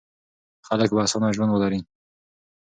خلک 0.67 0.89
به 0.93 0.99
اسانه 1.05 1.27
ژوند 1.35 1.51
ولري. 1.53 1.79